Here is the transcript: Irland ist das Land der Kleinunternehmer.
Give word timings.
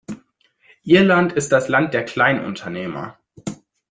Irland 0.83 1.33
ist 1.33 1.51
das 1.51 1.67
Land 1.67 1.93
der 1.93 2.03
Kleinunternehmer. 2.03 3.19